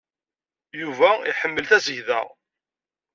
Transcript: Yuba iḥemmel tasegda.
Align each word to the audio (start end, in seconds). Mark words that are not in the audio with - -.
Yuba 0.81 1.09
iḥemmel 1.31 1.65
tasegda. 1.69 2.21